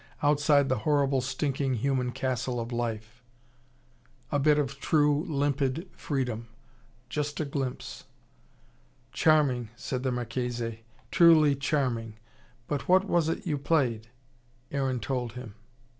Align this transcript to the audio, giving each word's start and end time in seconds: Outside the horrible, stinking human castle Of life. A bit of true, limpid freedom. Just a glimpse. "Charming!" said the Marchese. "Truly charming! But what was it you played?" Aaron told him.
Outside 0.23 0.67
the 0.67 0.79
horrible, 0.79 1.21
stinking 1.21 1.75
human 1.75 2.11
castle 2.11 2.59
Of 2.59 2.71
life. 2.71 3.21
A 4.31 4.39
bit 4.39 4.57
of 4.57 4.79
true, 4.79 5.23
limpid 5.25 5.91
freedom. 5.95 6.47
Just 7.07 7.39
a 7.39 7.45
glimpse. 7.45 8.05
"Charming!" 9.11 9.69
said 9.75 10.01
the 10.01 10.11
Marchese. 10.11 10.79
"Truly 11.11 11.53
charming! 11.55 12.15
But 12.67 12.87
what 12.89 13.05
was 13.05 13.29
it 13.29 13.45
you 13.45 13.59
played?" 13.59 14.07
Aaron 14.71 14.99
told 14.99 15.33
him. 15.33 15.53